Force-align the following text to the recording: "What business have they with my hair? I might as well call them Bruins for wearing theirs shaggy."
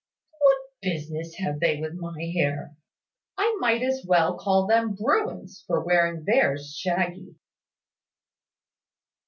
"What 0.39 0.57
business 0.81 1.35
have 1.35 1.59
they 1.59 1.79
with 1.79 1.93
my 1.93 2.23
hair? 2.33 2.75
I 3.37 3.55
might 3.59 3.83
as 3.83 4.03
well 4.03 4.35
call 4.35 4.65
them 4.65 4.95
Bruins 4.95 5.63
for 5.67 5.83
wearing 5.85 6.23
theirs 6.25 6.75
shaggy." 6.75 7.35